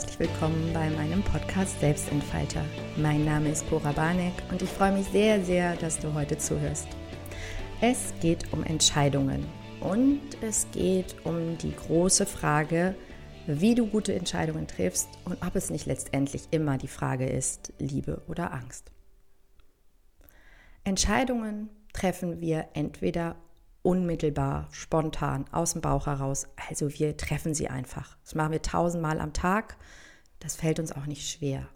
[0.00, 2.64] herzlich willkommen bei meinem Podcast Selbstentfalter.
[2.96, 6.88] Mein Name ist Cora Barneck und ich freue mich sehr, sehr, dass du heute zuhörst.
[7.82, 9.44] Es geht um Entscheidungen
[9.80, 12.94] und es geht um die große Frage,
[13.46, 18.22] wie du gute Entscheidungen triffst und ob es nicht letztendlich immer die Frage ist, Liebe
[18.26, 18.90] oder Angst.
[20.82, 23.36] Entscheidungen treffen wir entweder
[23.82, 26.46] unmittelbar, spontan, aus dem Bauch heraus.
[26.68, 28.16] Also wir treffen sie einfach.
[28.24, 29.76] Das machen wir tausendmal am Tag.
[30.38, 31.68] Das fällt uns auch nicht schwer.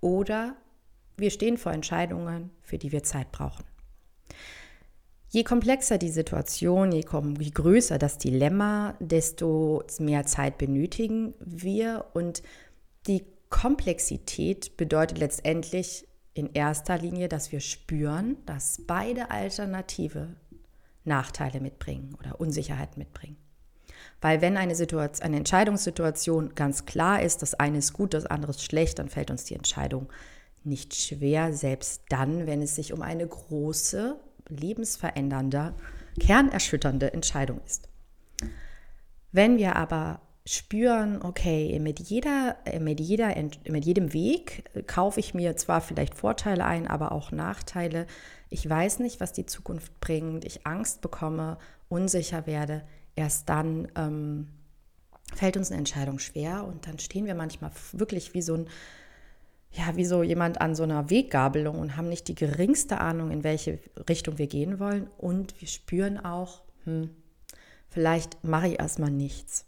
[0.00, 0.56] Oder
[1.16, 3.64] wir stehen vor Entscheidungen, für die wir Zeit brauchen.
[5.30, 7.04] Je komplexer die Situation, je,
[7.38, 12.06] je größer das Dilemma, desto mehr Zeit benötigen wir.
[12.14, 12.42] Und
[13.06, 20.36] die Komplexität bedeutet letztendlich in erster Linie, dass wir spüren, dass beide Alternative
[21.08, 23.36] Nachteile mitbringen oder Unsicherheit mitbringen.
[24.20, 28.50] Weil wenn eine, Situation, eine Entscheidungssituation ganz klar ist, das eine ist gut, das andere
[28.50, 30.08] ist schlecht, dann fällt uns die Entscheidung
[30.64, 34.16] nicht schwer, selbst dann, wenn es sich um eine große,
[34.48, 35.74] lebensverändernde,
[36.20, 37.88] kernerschütternde Entscheidung ist.
[39.30, 43.34] Wenn wir aber spüren, okay, mit, jeder, mit, jeder,
[43.68, 48.06] mit jedem Weg kaufe ich mir zwar vielleicht Vorteile ein, aber auch Nachteile.
[48.48, 50.46] Ich weiß nicht, was die Zukunft bringt.
[50.46, 51.58] Ich Angst bekomme,
[51.90, 52.82] unsicher werde.
[53.14, 54.48] Erst dann ähm,
[55.34, 58.68] fällt uns eine Entscheidung schwer und dann stehen wir manchmal wirklich wie so ein,
[59.72, 63.44] ja, wie so jemand an so einer Weggabelung und haben nicht die geringste Ahnung, in
[63.44, 65.08] welche Richtung wir gehen wollen.
[65.18, 67.10] Und wir spüren auch, hm,
[67.90, 69.67] vielleicht mache ich erstmal nichts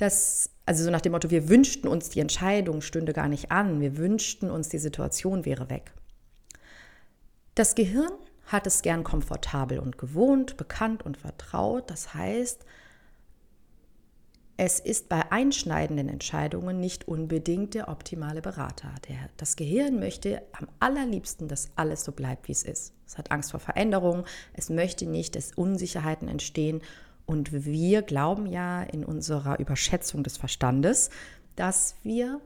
[0.00, 3.80] dass, also so nach dem Motto, wir wünschten uns, die Entscheidung stünde gar nicht an,
[3.80, 5.92] wir wünschten uns, die Situation wäre weg.
[7.54, 8.12] Das Gehirn
[8.46, 11.90] hat es gern komfortabel und gewohnt, bekannt und vertraut.
[11.90, 12.64] Das heißt,
[14.56, 18.94] es ist bei einschneidenden Entscheidungen nicht unbedingt der optimale Berater.
[19.08, 22.94] Der, das Gehirn möchte am allerliebsten, dass alles so bleibt, wie es ist.
[23.06, 24.24] Es hat Angst vor Veränderungen,
[24.54, 26.80] es möchte nicht, dass Unsicherheiten entstehen
[27.30, 31.10] und wir glauben ja in unserer Überschätzung des Verstandes,
[31.54, 32.40] dass wir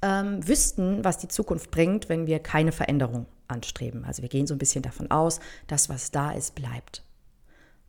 [0.00, 4.06] ähm, wüssten, was die Zukunft bringt, wenn wir keine Veränderung anstreben.
[4.06, 7.04] Also wir gehen so ein bisschen davon aus, dass was da ist, bleibt.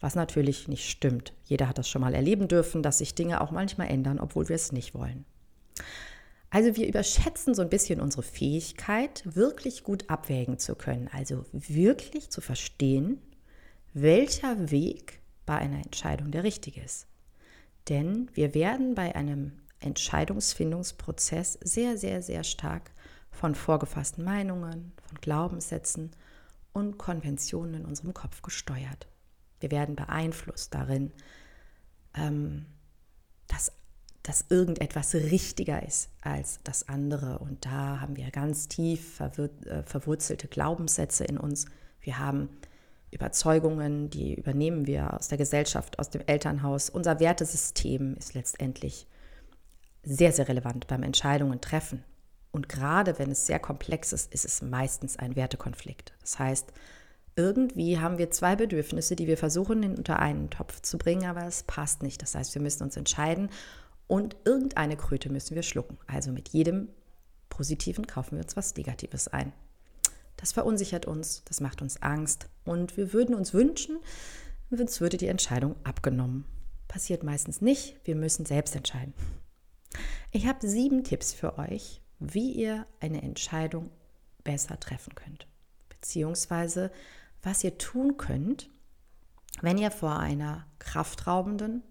[0.02, 1.32] Was natürlich nicht stimmt.
[1.46, 4.58] Jeder hat das schon mal erleben dürfen, dass sich Dinge auch manchmal ändern, obwohl wir
[4.58, 5.24] es nicht wollen.
[6.50, 11.10] Also wir überschätzen so ein bisschen unsere Fähigkeit, wirklich gut abwägen zu können.
[11.14, 13.22] Also wirklich zu verstehen,
[13.94, 15.19] welcher Weg
[15.50, 17.08] bei einer Entscheidung der richtige ist.
[17.90, 22.92] Denn wir werden bei einem Entscheidungsfindungsprozess sehr, sehr, sehr stark
[23.32, 26.12] von vorgefassten Meinungen, von Glaubenssätzen
[26.72, 29.08] und Konventionen in unserem Kopf gesteuert.
[29.60, 31.12] Wir werden beeinflusst darin,
[32.14, 32.68] ähm,
[33.48, 33.72] dass,
[34.22, 37.40] dass irgendetwas richtiger ist als das andere.
[37.40, 41.66] Und da haben wir ganz tief äh, verwurzelte Glaubenssätze in uns.
[42.02, 42.50] Wir haben
[43.12, 46.90] Überzeugungen, die übernehmen wir aus der Gesellschaft, aus dem Elternhaus.
[46.90, 49.08] Unser Wertesystem ist letztendlich
[50.04, 52.04] sehr, sehr relevant beim Entscheidungen treffen.
[52.52, 56.14] Und gerade wenn es sehr komplex ist, ist es meistens ein Wertekonflikt.
[56.22, 56.72] Das heißt,
[57.36, 61.64] irgendwie haben wir zwei Bedürfnisse, die wir versuchen, unter einen Topf zu bringen, aber es
[61.64, 62.22] passt nicht.
[62.22, 63.50] Das heißt, wir müssen uns entscheiden
[64.08, 65.98] und irgendeine Kröte müssen wir schlucken.
[66.08, 66.90] Also mit jedem
[67.50, 69.54] Positiven kaufen wir uns was Negatives ein.
[70.40, 74.00] Das verunsichert uns, das macht uns Angst und wir würden uns wünschen,
[74.70, 76.46] uns würde die Entscheidung abgenommen.
[76.88, 79.14] Passiert meistens nicht, wir müssen selbst entscheiden.
[80.32, 83.90] Ich habe sieben Tipps für euch, wie ihr eine Entscheidung
[84.46, 85.46] besser treffen könnt,
[85.90, 86.90] beziehungsweise
[87.44, 88.70] was ihr tun könnt,
[89.62, 91.84] wenn ihr vor einer kraftraubenden,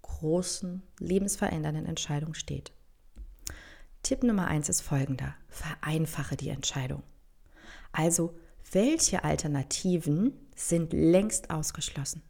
[0.00, 2.72] großen, lebensverändernden Entscheidung steht.
[4.02, 7.02] Tipp Nummer eins ist folgender: Vereinfache die Entscheidung.
[7.92, 8.34] Also,
[8.72, 12.22] welche Alternativen sind längst ausgeschlossen?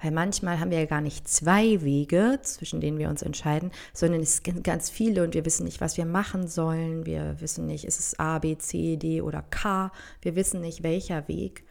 [0.00, 4.20] Weil manchmal haben wir ja gar nicht zwei Wege, zwischen denen wir uns entscheiden, sondern
[4.20, 7.06] es sind ganz viele und wir wissen nicht, was wir machen sollen.
[7.06, 9.92] Wir wissen nicht, ist es A, B, C, D oder K.
[10.22, 11.64] Wir wissen nicht, welcher Weg.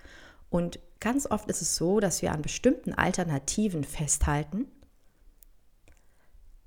[0.49, 4.65] Und ganz oft ist es so, dass wir an bestimmten Alternativen festhalten,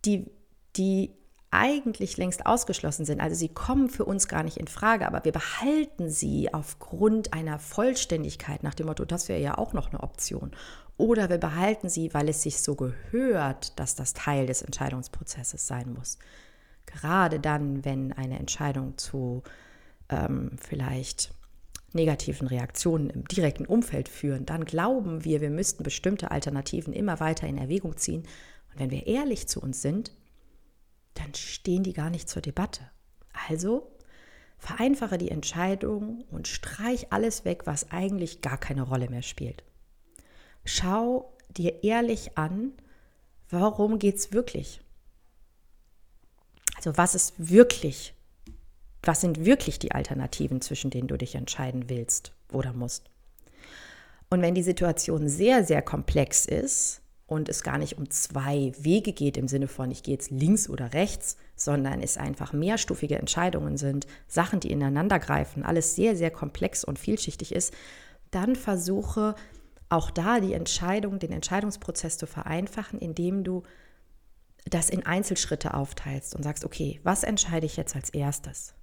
[0.05, 0.31] die,
[0.77, 1.12] die
[1.53, 3.21] eigentlich längst ausgeschlossen sind.
[3.21, 7.59] Also sie kommen für uns gar nicht in Frage, aber wir behalten sie aufgrund einer
[7.59, 10.53] Vollständigkeit nach dem Motto, das wäre ja auch noch eine Option.
[10.97, 15.93] Oder wir behalten sie, weil es sich so gehört, dass das Teil des Entscheidungsprozesses sein
[15.93, 16.19] muss.
[16.87, 19.43] Gerade dann, wenn eine Entscheidung zu
[20.09, 21.35] ähm, vielleicht
[21.93, 27.47] negativen Reaktionen im direkten Umfeld führen, dann glauben wir, wir müssten bestimmte Alternativen immer weiter
[27.47, 28.23] in Erwägung ziehen.
[28.73, 30.13] Und wenn wir ehrlich zu uns sind,
[31.62, 32.91] stehen die gar nicht zur Debatte.
[33.49, 33.88] Also
[34.59, 39.62] vereinfache die Entscheidung und streich alles weg, was eigentlich gar keine Rolle mehr spielt.
[40.64, 42.73] Schau dir ehrlich an,
[43.49, 44.81] warum geht es wirklich?
[46.75, 48.12] Also was ist wirklich,
[49.05, 53.08] was sind wirklich die Alternativen, zwischen denen du dich entscheiden willst oder musst?
[54.31, 57.02] Und wenn die Situation sehr, sehr komplex ist
[57.32, 60.69] und es gar nicht um zwei Wege geht im Sinne von, ich gehe jetzt links
[60.69, 66.31] oder rechts, sondern es einfach mehrstufige Entscheidungen sind, Sachen, die ineinander greifen, alles sehr, sehr
[66.31, 67.73] komplex und vielschichtig ist,
[68.31, 69.34] dann versuche
[69.88, 73.62] auch da die Entscheidung, den Entscheidungsprozess zu vereinfachen, indem du
[74.64, 78.75] das in Einzelschritte aufteilst und sagst, okay, was entscheide ich jetzt als erstes?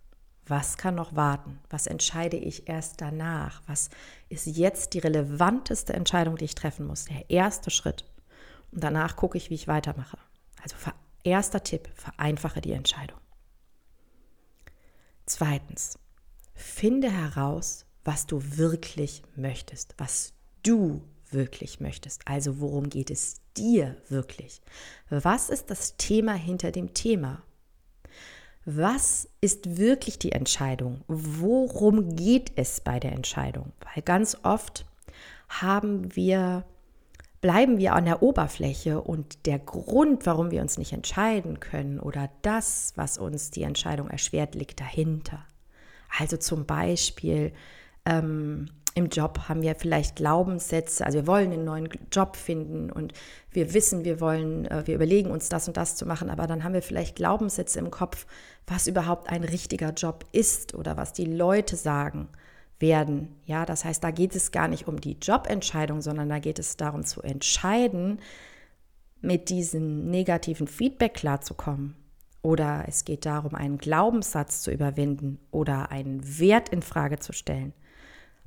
[0.45, 1.59] Was kann noch warten?
[1.69, 3.61] Was entscheide ich erst danach?
[3.67, 3.89] Was
[4.29, 7.05] ist jetzt die relevanteste Entscheidung, die ich treffen muss?
[7.05, 8.03] Der erste Schritt.
[8.71, 10.17] Und danach gucke ich, wie ich weitermache.
[10.61, 10.75] Also
[11.23, 13.19] erster Tipp, vereinfache die Entscheidung.
[15.25, 15.99] Zweitens,
[16.55, 20.33] finde heraus, was du wirklich möchtest, was
[20.63, 21.01] du
[21.31, 22.27] wirklich möchtest.
[22.27, 24.61] Also worum geht es dir wirklich?
[25.09, 27.43] Was ist das Thema hinter dem Thema?
[28.65, 31.03] Was ist wirklich die Entscheidung?
[31.07, 33.71] Worum geht es bei der Entscheidung?
[33.93, 34.85] Weil ganz oft
[35.47, 36.65] haben wir
[37.41, 42.29] bleiben wir an der Oberfläche und der Grund, warum wir uns nicht entscheiden können oder
[42.41, 45.45] das, was uns die Entscheidung erschwert, liegt dahinter.
[46.17, 47.53] Also zum Beispiel
[48.05, 53.13] ähm, im Job haben wir vielleicht Glaubenssätze, also wir wollen einen neuen Job finden und
[53.51, 56.63] wir wissen, wir wollen, äh, wir überlegen uns das und das zu machen, aber dann
[56.63, 58.25] haben wir vielleicht Glaubenssätze im Kopf,
[58.67, 62.27] was überhaupt ein richtiger Job ist oder was die Leute sagen
[62.79, 63.35] werden.
[63.45, 66.77] Ja, das heißt, da geht es gar nicht um die Jobentscheidung, sondern da geht es
[66.77, 68.19] darum zu entscheiden,
[69.21, 71.95] mit diesem negativen Feedback klarzukommen.
[72.41, 77.73] Oder es geht darum, einen Glaubenssatz zu überwinden oder einen Wert in Frage zu stellen.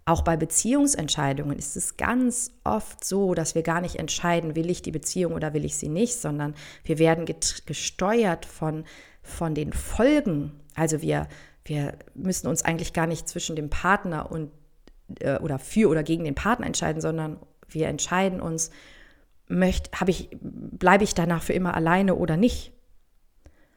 [0.04, 4.82] Auch bei Beziehungsentscheidungen ist es ganz oft so, dass wir gar nicht entscheiden, will ich
[4.82, 6.54] die Beziehung oder will ich sie nicht, sondern
[6.84, 8.84] wir werden gesteuert von,
[9.22, 10.52] von den Folgen.
[10.74, 11.28] Also wir,
[11.64, 14.50] wir müssen uns eigentlich gar nicht zwischen dem Partner und
[15.20, 17.38] äh, oder für oder gegen den Partner entscheiden, sondern
[17.68, 18.70] wir entscheiden uns,
[19.48, 22.72] möchte, ich, bleibe ich danach für immer alleine oder nicht?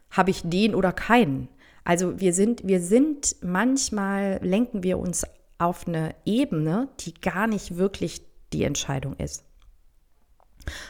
[0.09, 1.49] Habe ich den oder keinen?
[1.83, 5.25] Also wir sind, wir sind, manchmal lenken wir uns
[5.57, 8.21] auf eine Ebene, die gar nicht wirklich
[8.53, 9.43] die Entscheidung ist.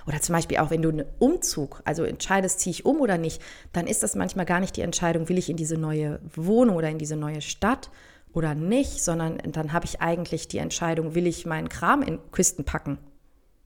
[0.08, 3.42] Oder zum Beispiel auch, wenn du einen Umzug, also entscheidest, ziehe ich um oder nicht,
[3.74, 6.90] dann ist das manchmal gar nicht die Entscheidung, will ich in diese neue Wohnung oder
[6.90, 7.90] in diese neue Stadt
[8.34, 12.66] oder nicht, sondern dann habe ich eigentlich die Entscheidung, will ich meinen Kram in Kisten
[12.66, 12.98] packen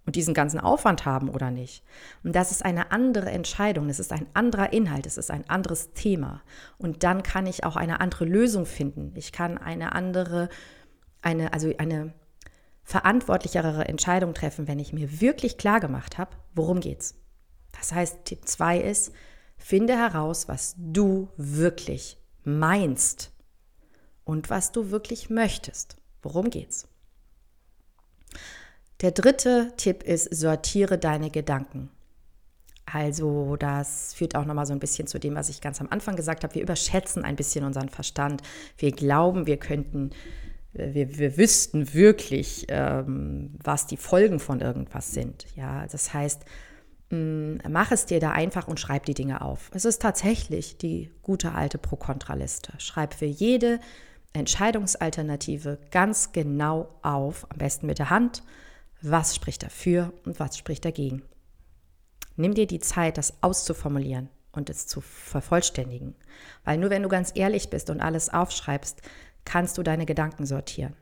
[0.05, 1.83] und diesen ganzen Aufwand haben oder nicht.
[2.23, 5.93] Und das ist eine andere Entscheidung, es ist ein anderer Inhalt, es ist ein anderes
[5.93, 6.41] Thema.
[6.77, 9.11] Und dann kann ich auch eine andere Lösung finden.
[9.15, 10.49] Ich kann eine andere
[11.21, 12.13] eine, also eine
[12.89, 17.13] verantwortlichere Entscheidung treffen, wenn ich mir wirklich klar gemacht habe, worum geht's.
[17.71, 19.11] Das heißt, Tipp 2 ist,
[19.57, 23.31] finde heraus, was du wirklich meinst
[24.23, 25.97] und was du wirklich möchtest.
[26.23, 26.87] Worum geht's?
[29.01, 31.91] Der dritte Tipp ist, sortiere deine Gedanken.
[32.85, 36.15] Also das führt auch nochmal so ein bisschen zu dem, was ich ganz am Anfang
[36.15, 36.55] gesagt habe.
[36.55, 38.41] Wir überschätzen ein bisschen unseren Verstand.
[38.79, 40.09] Wir glauben, wir könnten
[40.93, 45.45] wir, wir wüssten wirklich, ähm, was die Folgen von irgendwas sind.
[45.55, 46.43] Ja, das heißt,
[47.09, 49.69] mh, mm, mach es dir da einfach und schreib die Dinge auf.
[49.73, 52.73] Es ist tatsächlich die gute alte Pro-Kontra-Liste.
[52.77, 53.79] Schreib für jede
[54.33, 58.43] Entscheidungsalternative ganz genau auf, am besten mit der Hand,
[59.01, 61.23] was spricht dafür und was spricht dagegen.
[62.35, 66.15] Nimm dir die Zeit, das auszuformulieren und es zu vervollständigen.
[66.63, 69.01] Weil nur wenn du ganz ehrlich bist und alles aufschreibst,
[69.49, 70.93] kannst du deine Gedanken sortieren.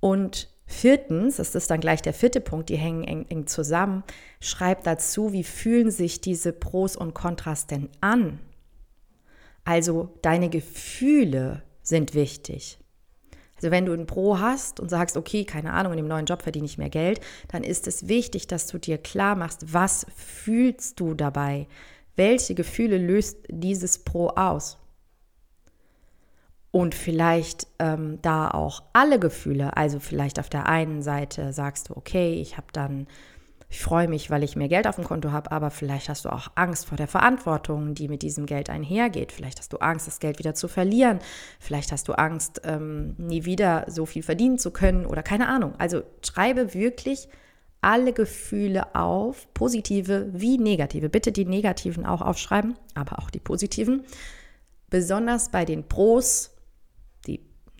[0.00, 4.02] Und viertens, das ist dann gleich der vierte Punkt, die hängen eng, eng zusammen,
[4.40, 8.40] schreib dazu, wie fühlen sich diese Pros und Kontras denn an?
[9.64, 12.78] Also deine Gefühle sind wichtig.
[13.54, 16.42] Also wenn du ein Pro hast und sagst, okay, keine Ahnung, in dem neuen Job
[16.42, 20.98] verdiene ich mehr Geld, dann ist es wichtig, dass du dir klar machst, was fühlst
[20.98, 21.68] du dabei?
[22.16, 24.78] Welche Gefühle löst dieses Pro aus?
[26.78, 31.96] Und vielleicht ähm, da auch alle Gefühle, also vielleicht auf der einen Seite sagst du,
[31.96, 33.08] okay, ich habe dann,
[33.68, 36.28] ich freue mich, weil ich mehr Geld auf dem Konto habe, aber vielleicht hast du
[36.28, 39.32] auch Angst vor der Verantwortung, die mit diesem Geld einhergeht.
[39.32, 41.18] Vielleicht hast du Angst, das Geld wieder zu verlieren.
[41.58, 45.72] Vielleicht hast du Angst, ähm, nie wieder so viel verdienen zu können oder keine Ahnung.
[45.78, 47.28] Also schreibe wirklich
[47.80, 51.08] alle Gefühle auf, positive wie negative.
[51.08, 54.04] Bitte die negativen auch aufschreiben, aber auch die positiven.
[54.90, 56.54] Besonders bei den Pros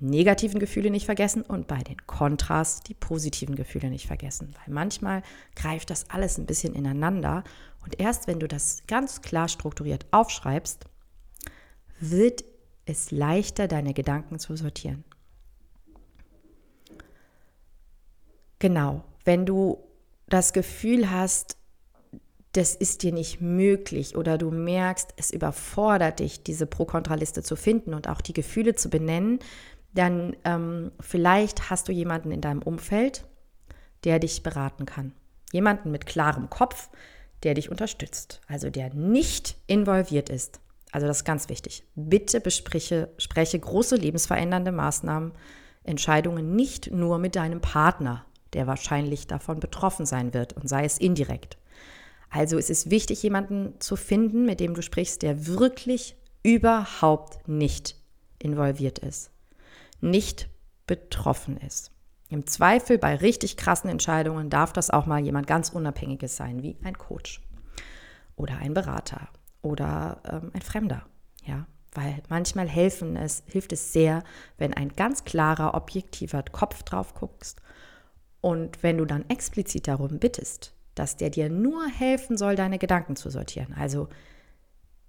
[0.00, 4.54] negativen Gefühle nicht vergessen und bei den Kontras die positiven Gefühle nicht vergessen.
[4.54, 5.22] Weil manchmal
[5.56, 7.44] greift das alles ein bisschen ineinander
[7.84, 10.84] und erst wenn du das ganz klar strukturiert aufschreibst,
[12.00, 12.44] wird
[12.84, 15.04] es leichter, deine Gedanken zu sortieren.
[18.58, 19.78] Genau, wenn du
[20.28, 21.56] das Gefühl hast,
[22.52, 27.94] das ist dir nicht möglich oder du merkst, es überfordert dich, diese Pro-Kontra-Liste zu finden
[27.94, 29.38] und auch die Gefühle zu benennen,
[29.92, 33.24] dann ähm, vielleicht hast du jemanden in deinem Umfeld,
[34.04, 35.12] der dich beraten kann.
[35.52, 36.90] Jemanden mit klarem Kopf,
[37.42, 40.60] der dich unterstützt, also der nicht involviert ist.
[40.92, 41.84] Also das ist ganz wichtig.
[41.94, 45.32] Bitte bespreche spreche große lebensverändernde Maßnahmen,
[45.84, 50.98] Entscheidungen nicht nur mit deinem Partner, der wahrscheinlich davon betroffen sein wird und sei es
[50.98, 51.58] indirekt.
[52.30, 57.96] Also es ist wichtig, jemanden zu finden, mit dem du sprichst, der wirklich überhaupt nicht
[58.38, 59.30] involviert ist,
[60.00, 60.48] nicht
[60.86, 61.92] betroffen ist.
[62.28, 66.76] Im Zweifel bei richtig krassen Entscheidungen darf das auch mal jemand ganz Unabhängiges sein, wie
[66.82, 67.40] ein Coach
[68.36, 69.28] oder ein Berater
[69.62, 71.06] oder ähm, ein Fremder.
[71.44, 74.22] Ja, weil manchmal helfen es, hilft es sehr,
[74.58, 77.62] wenn ein ganz klarer, objektiver Kopf drauf guckst
[78.40, 83.16] und wenn du dann explizit darum bittest, dass der dir nur helfen soll, deine Gedanken
[83.16, 83.74] zu sortieren.
[83.74, 84.08] Also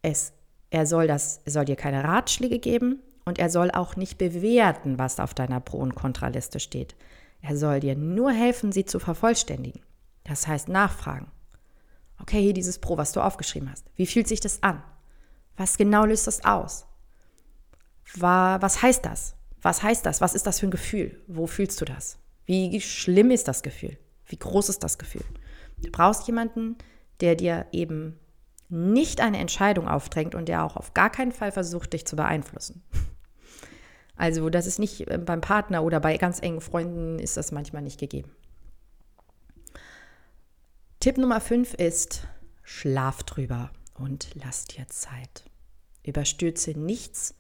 [0.02, 0.34] es,
[0.70, 5.00] er soll das, er soll dir keine Ratschläge geben und er soll auch nicht bewerten,
[5.00, 6.96] was auf deiner Pro- und Kontraliste steht.
[7.42, 9.82] Er soll dir nur helfen, sie zu vervollständigen.
[10.26, 11.32] Das heißt nachfragen.
[12.22, 13.86] Okay, hier dieses Pro, was du aufgeschrieben hast.
[13.96, 14.84] Wie fühlt sich das an?
[15.56, 16.86] Was genau löst das aus?
[18.16, 19.36] Was heißt das?
[19.62, 20.20] Was heißt das?
[20.20, 21.22] Was ist das für ein Gefühl?
[21.28, 22.18] Wo fühlst du das?
[22.46, 23.98] Wie schlimm ist das Gefühl?
[24.26, 25.24] Wie groß ist das Gefühl?
[25.78, 26.78] Du brauchst jemanden,
[27.22, 28.20] der dir eben
[28.70, 32.84] nicht eine Entscheidung aufdrängt und der auch auf gar keinen Fall versucht, dich zu beeinflussen.
[34.20, 37.82] Also das ist nicht äh, beim Partner oder bei ganz engen Freunden ist das manchmal
[37.82, 38.30] nicht gegeben.
[41.00, 42.28] Tipp Nummer 5 ist,
[42.62, 45.46] schlaf drüber und lass dir Zeit.
[46.04, 47.34] Überstürze nichts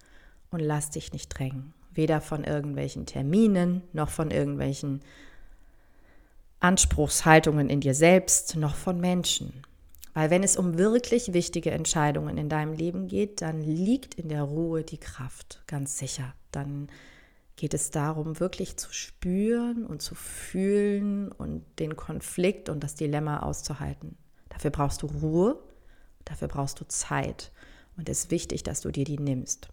[0.50, 5.01] und lass dich nicht drängen weder von irgendwelchen Terminen noch von irgendwelchen
[6.62, 9.63] Anspruchshaltungen in dir selbst noch von Menschen.
[10.13, 14.44] Weil wenn es um wirklich wichtige Entscheidungen in deinem Leben geht, dann liegt in der
[14.44, 16.34] Ruhe die Kraft, ganz sicher.
[16.51, 16.88] Dann
[17.56, 23.42] geht es darum, wirklich zu spüren und zu fühlen und den Konflikt und das Dilemma
[23.42, 24.18] auszuhalten.
[24.48, 25.60] Dafür brauchst du Ruhe,
[26.25, 27.51] dafür brauchst du Zeit.
[27.98, 29.68] Und es ist wichtig, dass du dir die nimmst.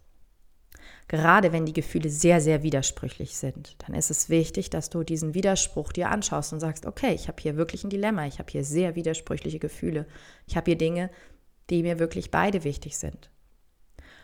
[1.07, 5.33] Gerade wenn die Gefühle sehr, sehr widersprüchlich sind, dann ist es wichtig, dass du diesen
[5.33, 8.65] Widerspruch dir anschaust und sagst, okay, ich habe hier wirklich ein Dilemma, ich habe hier
[8.65, 10.05] sehr widersprüchliche Gefühle,
[10.47, 11.09] ich habe hier Dinge,
[11.69, 13.29] die mir wirklich beide wichtig sind.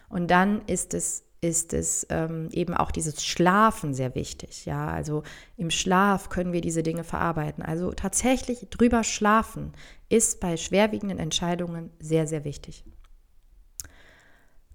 [0.09, 4.65] Und dann ist es ist es ähm, eben auch dieses Schlafen sehr wichtig.
[4.65, 5.23] Ja, also
[5.57, 7.63] im Schlaf können wir diese Dinge verarbeiten.
[7.63, 9.73] Also tatsächlich drüber schlafen
[10.07, 12.85] ist bei schwerwiegenden Entscheidungen sehr, sehr wichtig.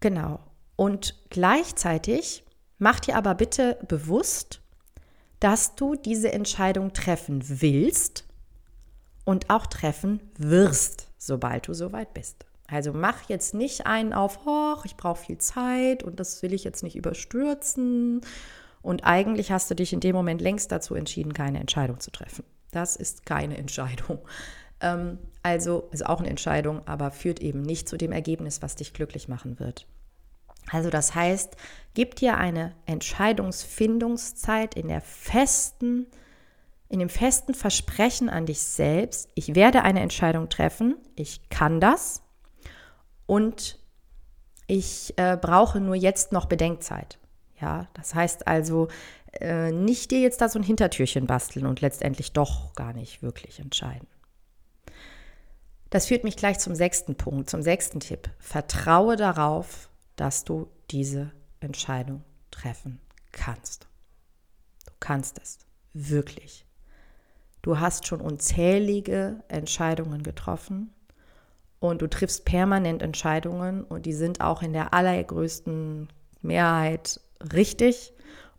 [0.01, 0.41] Genau.
[0.79, 2.45] Und gleichzeitig
[2.79, 4.61] mach dir aber bitte bewusst,
[5.41, 8.25] dass du diese Entscheidung treffen willst
[9.25, 12.47] und auch treffen wirst, sobald du soweit bist.
[12.69, 16.63] Also mach jetzt nicht einen auf, oh, ich brauche viel Zeit und das will ich
[16.63, 18.21] jetzt nicht überstürzen.
[18.81, 22.45] Und eigentlich hast du dich in dem Moment längst dazu entschieden, keine Entscheidung zu treffen.
[22.71, 24.21] Das ist keine Entscheidung.
[24.81, 28.93] Ähm, also ist auch eine Entscheidung, aber führt eben nicht zu dem Ergebnis, was dich
[28.93, 29.89] glücklich machen wird.
[30.71, 31.57] Also das heißt,
[31.95, 36.07] gib dir eine Entscheidungsfindungszeit in der festen,
[36.89, 42.23] in dem festen Versprechen an dich selbst, ich werde eine Entscheidung treffen, ich kann das
[43.27, 43.79] und
[44.67, 47.19] ich äh, brauche nur jetzt noch Bedenkzeit.
[47.61, 48.89] Ja, das heißt also,
[49.41, 53.59] äh, nicht dir jetzt da so ein Hintertürchen basteln und letztendlich doch gar nicht wirklich
[53.59, 54.07] entscheiden.
[55.91, 58.31] Das führt mich gleich zum sechsten Punkt, zum sechsten Tipp.
[58.39, 63.01] Vertraue darauf, dass du diese Entscheidung treffen
[63.33, 63.87] kannst.
[64.85, 65.59] Du kannst es,
[65.95, 66.67] wirklich.
[67.63, 70.93] Du hast schon unzählige Entscheidungen getroffen
[71.79, 76.09] und du triffst permanent Entscheidungen und die sind auch in der allergrößten
[76.43, 77.21] Mehrheit
[77.53, 78.13] richtig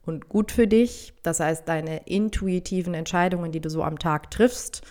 [0.06, 1.14] und gut für dich.
[1.24, 4.82] Das heißt, deine intuitiven Entscheidungen, die du so am Tag triffst,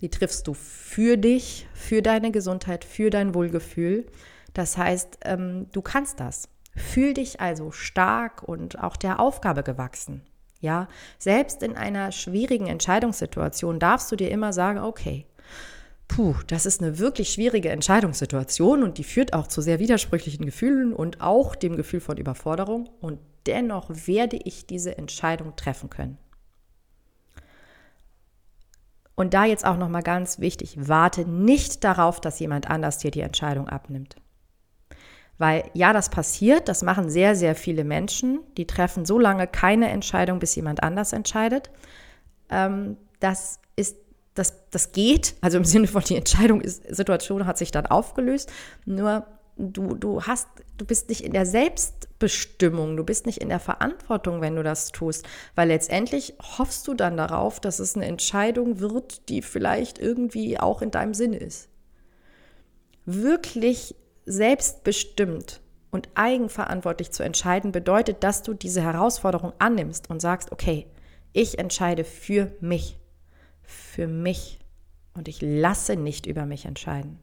[0.00, 4.06] die triffst du für dich, für deine Gesundheit, für dein Wohlgefühl.
[4.54, 6.48] Das heißt, ähm, du kannst das.
[6.76, 10.22] Fühl dich also stark und auch der Aufgabe gewachsen.
[10.60, 10.88] Ja,
[11.18, 15.26] selbst in einer schwierigen Entscheidungssituation darfst du dir immer sagen, okay,
[16.06, 20.92] puh, das ist eine wirklich schwierige Entscheidungssituation und die führt auch zu sehr widersprüchlichen Gefühlen
[20.92, 26.18] und auch dem Gefühl von Überforderung und dennoch werde ich diese Entscheidung treffen können.
[29.14, 33.10] Und da jetzt auch noch mal ganz wichtig, warte nicht darauf, dass jemand anders dir
[33.10, 34.16] die Entscheidung abnimmt.
[35.40, 38.40] Weil ja, das passiert, das machen sehr, sehr viele Menschen.
[38.58, 41.70] Die treffen so lange keine Entscheidung, bis jemand anders entscheidet.
[42.50, 43.96] Ähm, das ist,
[44.34, 48.52] das, das geht, also im Sinne von die Entscheidung ist, Situation hat sich dann aufgelöst.
[48.84, 53.60] Nur du, du hast, du bist nicht in der Selbstbestimmung, du bist nicht in der
[53.60, 58.80] Verantwortung, wenn du das tust, weil letztendlich hoffst du dann darauf, dass es eine Entscheidung
[58.80, 61.70] wird, die vielleicht irgendwie auch in deinem Sinne ist.
[63.06, 63.94] Wirklich
[64.26, 65.60] selbstbestimmt
[65.90, 70.86] und eigenverantwortlich zu entscheiden, bedeutet, dass du diese Herausforderung annimmst und sagst, okay,
[71.32, 72.98] ich entscheide für mich,
[73.62, 74.58] für mich
[75.14, 77.18] und ich lasse nicht über mich entscheiden.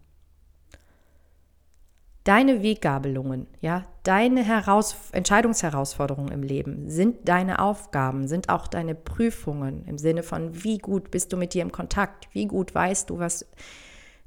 [2.28, 9.86] Deine Weggabelungen, ja, deine Heraus Entscheidungsherausforderungen im Leben sind deine Aufgaben, sind auch deine Prüfungen
[9.86, 13.20] im Sinne von, wie gut bist du mit dir im Kontakt, wie gut weißt du,
[13.20, 13.46] was,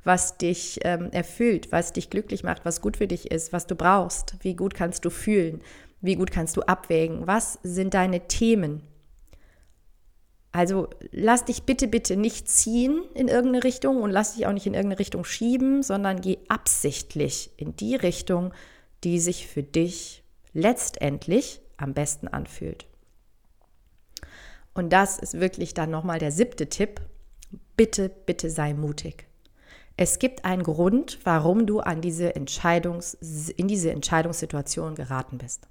[0.05, 3.75] was dich ähm, erfüllt, was dich glücklich macht, was gut für dich ist, was du
[3.75, 5.61] brauchst, wie gut kannst du fühlen,
[6.01, 8.83] wie gut kannst du abwägen, was sind deine Themen,
[10.53, 14.67] also lass dich bitte, bitte nicht ziehen in irgendeine Richtung und lass dich auch nicht
[14.67, 18.53] in irgendeine Richtung schieben, sondern geh absichtlich in die Richtung,
[19.05, 22.87] die sich für dich letztendlich am besten anfühlt.
[24.75, 27.01] Und das ist wirklich dann nochmal der siebte Tipp.
[27.77, 29.30] Bitte, bitte sei mutig.
[30.03, 33.13] Es gibt einen Grund, warum du an diese Entscheidungs
[33.55, 35.69] in diese Entscheidungssituation geraten bist.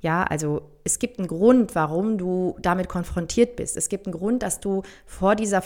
[0.00, 3.78] Ja, also es gibt einen Grund, warum du damit konfrontiert bist.
[3.78, 5.62] Es gibt einen Grund, dass du vor dieser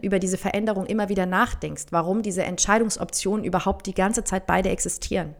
[0.00, 5.34] über diese Veränderung immer wieder nachdenkst, warum diese Entscheidungsoptionen überhaupt die ganze Zeit beide existieren.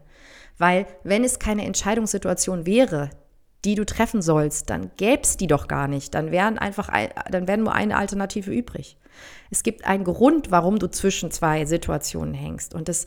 [0.57, 3.09] Weil wenn es keine Entscheidungssituation wäre,
[3.65, 6.13] die du treffen sollst, dann gäbe die doch gar nicht.
[6.13, 6.89] Dann wären einfach,
[7.29, 8.97] dann wäre nur eine Alternative übrig.
[9.49, 12.73] Es gibt einen Grund, warum du zwischen zwei Situationen hängst.
[12.73, 13.05] Und das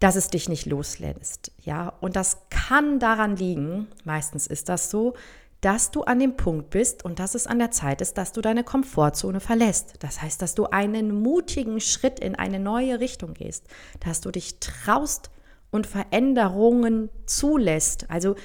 [0.00, 1.52] dass es dich nicht loslässt.
[1.62, 5.14] Ja, und das kann daran liegen, meistens ist das so,
[5.62, 8.40] dass du an dem Punkt bist und dass es an der Zeit ist, dass du
[8.40, 9.94] deine Komfortzone verlässt.
[10.00, 13.66] Das heißt, dass du einen mutigen Schritt in eine neue Richtung gehst,
[14.00, 15.30] dass du dich traust
[15.70, 18.10] und Veränderungen zulässt.
[18.10, 18.36] Also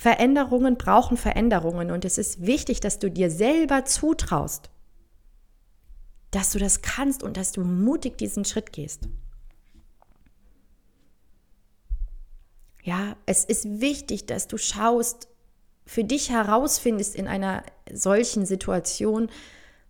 [0.00, 4.70] Veränderungen brauchen Veränderungen und es ist wichtig, dass du dir selber zutraust,
[6.30, 9.10] dass du das kannst und dass du mutig diesen Schritt gehst.
[12.82, 15.28] Ja, es ist wichtig, dass du schaust,
[15.84, 19.28] für dich herausfindest in einer solchen Situation,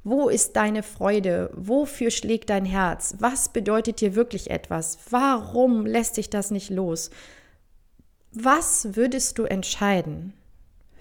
[0.03, 1.53] wo ist deine Freude?
[1.55, 3.15] Wofür schlägt dein Herz?
[3.21, 4.99] Was bedeutet dir wirklich etwas?
[5.11, 7.11] Warum lässt sich das nicht los?
[8.33, 10.35] Was würdest du entscheiden,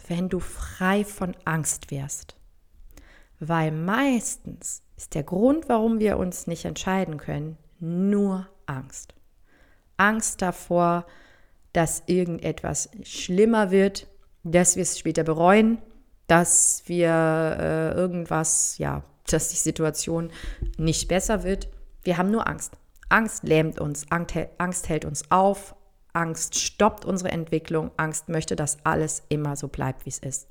[0.07, 2.35] wenn du frei von Angst wärst?
[3.39, 9.13] Weil meistens ist der Grund, warum wir uns nicht entscheiden können, nur Angst.
[9.95, 11.05] Angst davor,
[11.71, 14.07] dass irgendetwas schlimmer wird,
[14.43, 15.77] dass wir es später bereuen,
[16.25, 20.31] dass wir äh, irgendwas, ja, dass die Situation
[20.77, 21.69] nicht besser wird.
[22.01, 22.73] Wir haben nur Angst.
[23.09, 25.75] Angst lähmt uns, Angst hält uns auf,
[26.13, 30.47] Angst stoppt unsere Entwicklung, Angst möchte, dass alles immer so bleibt, wie es ist.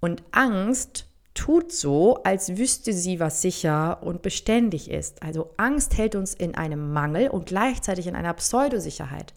[0.00, 5.22] Und Angst tut so, als wüsste sie, was sicher und beständig ist.
[5.22, 9.34] Also Angst hält uns in einem Mangel und gleichzeitig in einer Pseudosicherheit.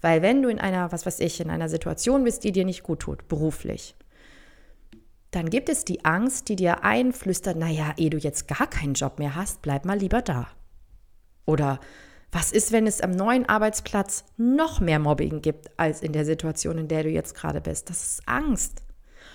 [0.00, 2.82] Weil wenn du in einer, was weiß ich, in einer Situation bist, die dir nicht
[2.82, 3.96] gut tut, beruflich,
[5.30, 9.18] dann gibt es die Angst, die dir einflüstert, naja, ehe du jetzt gar keinen Job
[9.18, 10.48] mehr hast, bleib mal lieber da.
[11.44, 11.80] Oder
[12.30, 16.76] was ist, wenn es am neuen Arbeitsplatz noch mehr Mobbing gibt als in der Situation,
[16.76, 17.88] in der du jetzt gerade bist?
[17.88, 18.82] Das ist Angst.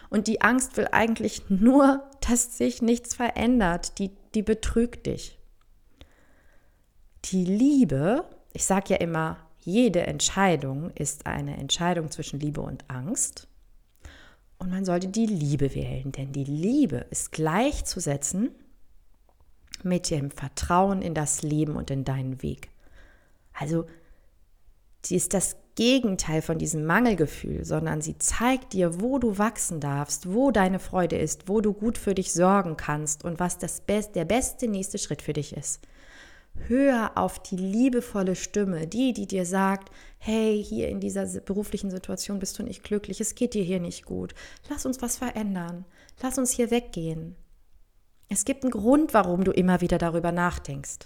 [0.09, 3.97] Und die Angst will eigentlich nur, dass sich nichts verändert.
[3.97, 5.39] Die, die betrügt dich.
[7.25, 13.47] Die Liebe, ich sage ja immer, jede Entscheidung ist eine Entscheidung zwischen Liebe und Angst.
[14.59, 18.51] Und man sollte die Liebe wählen, denn die Liebe ist gleichzusetzen
[19.83, 22.69] mit dem Vertrauen in das Leben und in deinen Weg.
[23.53, 23.85] Also
[25.05, 30.31] sie ist das Gegenteil von diesem Mangelgefühl, sondern sie zeigt dir, wo du wachsen darfst,
[30.31, 34.01] wo deine Freude ist, wo du gut für dich sorgen kannst und was das Be
[34.13, 35.87] der beste nächste Schritt für dich ist.
[36.67, 42.37] Hör auf die liebevolle Stimme, die, die dir sagt, hey, hier in dieser beruflichen Situation
[42.37, 44.35] bist du nicht glücklich, es geht dir hier nicht gut,
[44.69, 45.85] lass uns was verändern,
[46.21, 47.35] lass uns hier weggehen.
[48.29, 50.99] Es gibt einen Grund, warum du immer wieder darüber nachdenkst,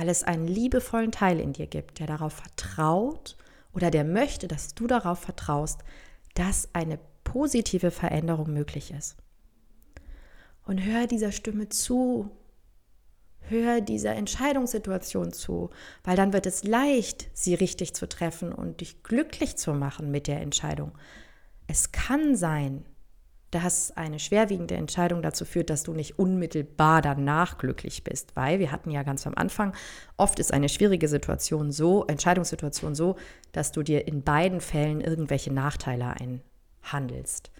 [0.00, 3.36] weil es einen liebevollen Teil in dir gibt, der darauf vertraut
[3.74, 5.80] oder der möchte, dass du darauf vertraust,
[6.32, 9.18] dass eine positive Veränderung möglich ist.
[10.64, 12.30] Und hör dieser Stimme zu,
[13.42, 15.70] Hör dieser Entscheidungssituation zu,
[16.04, 20.28] weil dann wird es leicht, sie richtig zu treffen und dich glücklich zu machen mit
[20.28, 20.92] der Entscheidung.
[21.66, 22.84] Es kann sein,
[23.50, 28.70] dass eine schwerwiegende Entscheidung dazu führt, dass du nicht unmittelbar danach glücklich bist, weil wir
[28.70, 29.74] hatten ja ganz am Anfang,
[30.16, 33.16] oft ist eine schwierige Situation so, Entscheidungssituation so,
[33.52, 36.14] dass du dir in beiden Fällen irgendwelche Nachteile
[36.82, 37.50] einhandelst.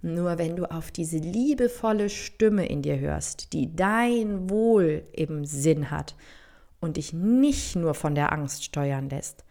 [0.00, 5.90] Nur wenn du auf diese liebevolle Stimme in dir hörst, die dein Wohl im Sinn
[5.90, 6.14] hat
[6.78, 9.44] und dich nicht nur von der Angst steuern lässt,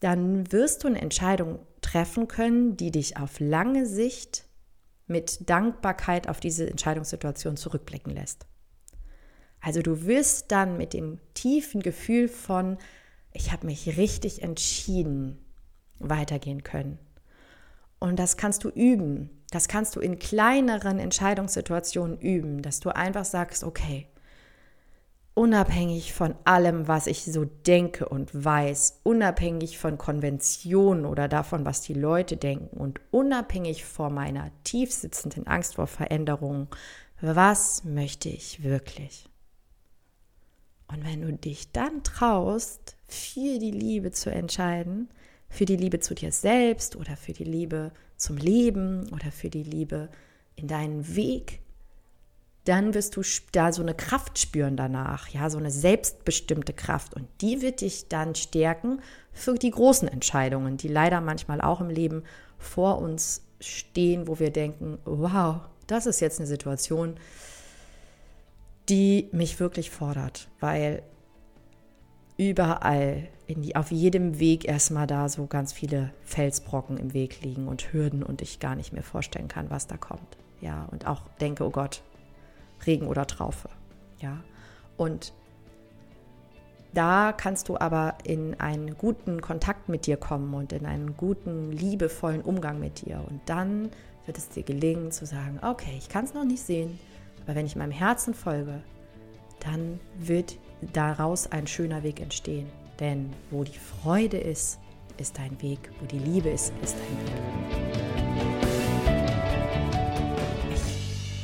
[0.00, 4.44] dann wirst du eine Entscheidung treffen können, die dich auf lange Sicht
[5.10, 8.46] mit Dankbarkeit auf diese Entscheidungssituation zurückblicken lässt.
[9.60, 12.78] Also du wirst dann mit dem tiefen Gefühl von,
[13.32, 15.38] ich habe mich richtig entschieden,
[15.98, 16.98] weitergehen können.
[17.98, 19.30] Und das kannst du üben.
[19.50, 24.06] Das kannst du in kleineren Entscheidungssituationen üben, dass du einfach sagst, okay,
[25.34, 31.80] unabhängig von allem, was ich so denke und weiß, unabhängig von Konventionen oder davon, was
[31.80, 36.68] die Leute denken und unabhängig von meiner tiefsitzenden Angst vor Veränderungen,
[37.20, 39.28] was möchte ich wirklich?
[40.88, 45.08] Und wenn du dich dann traust, für die Liebe zu entscheiden,
[45.48, 49.64] für die Liebe zu dir selbst oder für die Liebe zum Leben oder für die
[49.64, 50.08] Liebe
[50.54, 51.59] in deinen Weg,
[52.64, 57.26] dann wirst du da so eine Kraft spüren danach, ja, so eine selbstbestimmte Kraft und
[57.40, 59.00] die wird dich dann stärken
[59.32, 62.24] für die großen Entscheidungen, die leider manchmal auch im Leben
[62.58, 67.16] vor uns stehen, wo wir denken, wow, das ist jetzt eine Situation,
[68.88, 71.02] die mich wirklich fordert, weil
[72.36, 77.92] überall, die, auf jedem Weg erstmal da so ganz viele Felsbrocken im Weg liegen und
[77.92, 80.36] Hürden und ich gar nicht mehr vorstellen kann, was da kommt.
[80.60, 82.02] Ja, und auch denke, oh Gott,
[82.86, 83.68] Regen oder Traufe.
[84.20, 84.38] Ja,
[84.96, 85.32] und
[86.92, 91.70] da kannst du aber in einen guten Kontakt mit dir kommen und in einen guten,
[91.70, 93.24] liebevollen Umgang mit dir.
[93.28, 93.90] Und dann
[94.26, 96.98] wird es dir gelingen zu sagen, okay, ich kann es noch nicht sehen,
[97.44, 98.82] aber wenn ich meinem Herzen folge,
[99.60, 100.58] dann wird
[100.92, 102.66] daraus ein schöner Weg entstehen.
[102.98, 104.78] Denn wo die Freude ist,
[105.16, 105.90] ist dein Weg.
[106.00, 107.89] Wo die Liebe ist, ist dein Weg.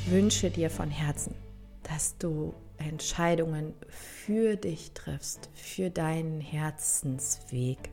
[0.06, 1.34] Wünsche dir von Herzen,
[1.82, 7.90] dass du Entscheidungen für dich triffst, für deinen Herzensweg.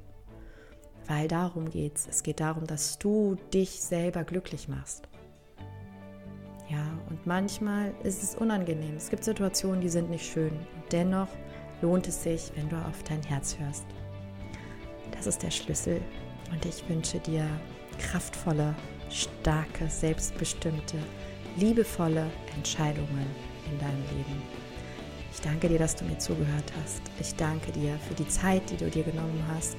[1.08, 2.08] Weil darum geht es.
[2.08, 5.08] Es geht darum, dass du dich selber glücklich machst.
[6.70, 8.96] Ja, und manchmal ist es unangenehm.
[8.96, 10.54] Es gibt Situationen, die sind nicht schön.
[10.92, 11.28] Dennoch
[11.82, 13.86] lohnt es sich, wenn du auf dein Herz hörst.
[15.12, 16.02] Das ist der Schlüssel.
[16.52, 17.46] Und ich wünsche dir
[18.00, 18.76] kraftvolle,
[19.10, 20.98] starke, selbstbestimmte,
[21.58, 23.28] liebevolle Entscheidungen
[23.72, 24.42] in deinem Leben.
[25.34, 27.02] Ich danke dir, dass du mir zugehört hast.
[27.20, 29.78] Ich danke dir für die Zeit, die du dir genommen hast.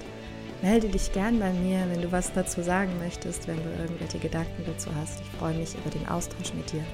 [0.63, 4.65] Melde dich gern bei mir, wenn du was dazu sagen möchtest, wenn du irgendwelche Gedanken
[4.67, 5.21] dazu hast.
[5.21, 6.85] Ich freue mich über den Austausch mit dir.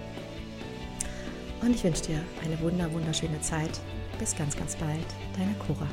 [1.62, 3.80] Und ich wünsche dir eine wunder, wunderschöne Zeit.
[4.18, 5.06] Bis ganz, ganz bald.
[5.36, 5.86] Deine Cora.